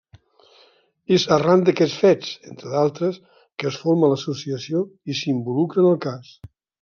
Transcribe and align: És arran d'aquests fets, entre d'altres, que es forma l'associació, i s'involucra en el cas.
És 1.17 1.25
arran 1.35 1.65
d'aquests 1.67 1.99
fets, 2.05 2.31
entre 2.53 2.71
d'altres, 2.73 3.19
que 3.57 3.69
es 3.73 3.77
forma 3.85 4.09
l'associació, 4.15 4.83
i 5.13 5.19
s'involucra 5.21 5.85
en 5.85 5.91
el 5.91 6.01
cas. 6.07 6.33